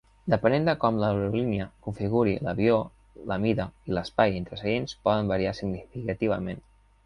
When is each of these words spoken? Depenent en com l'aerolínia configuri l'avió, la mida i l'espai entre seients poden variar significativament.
Depenent 0.33 0.69
en 0.71 0.77
com 0.83 0.95
l'aerolínia 1.01 1.67
configuri 1.89 2.33
l'avió, 2.47 2.79
la 3.33 3.39
mida 3.45 3.69
i 3.91 3.95
l'espai 3.99 4.35
entre 4.41 4.61
seients 4.65 4.99
poden 5.07 5.33
variar 5.37 5.57
significativament. 5.63 6.69